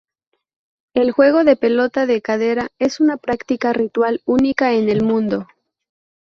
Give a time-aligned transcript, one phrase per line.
[0.95, 5.45] El juego de pelota de cadera es una práctica ritual única en el mundo.